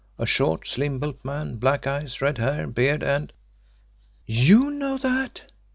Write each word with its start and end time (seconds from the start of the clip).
A 0.17 0.25
short, 0.25 0.65
slim 0.67 0.97
built 0.97 1.23
man, 1.23 1.57
black 1.57 1.85
eyes, 1.85 2.23
red 2.23 2.39
hair, 2.39 2.65
beard, 2.65 3.03
and" 3.03 3.31
"YOU 4.25 4.71
know 4.71 4.97
that!" 4.97 5.43